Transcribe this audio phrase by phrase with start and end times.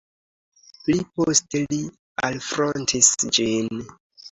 [0.87, 1.79] Pli poste li
[2.31, 3.73] alfrontis ĝin.